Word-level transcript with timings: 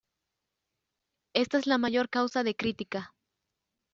Esta 1.35 1.59
es 1.59 1.67
la 1.67 1.77
mayor 1.77 2.09
causa 2.09 2.41
de 2.43 2.55
crítica. 2.55 3.13